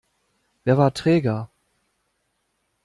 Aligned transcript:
Wer 0.63 0.79
war 0.79 0.95
träger? 0.95 1.51